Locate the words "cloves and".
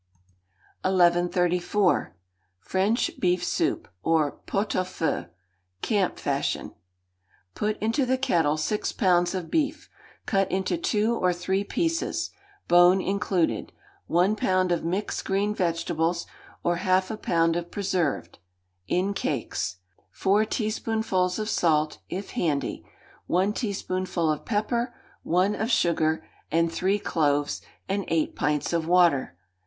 26.97-28.03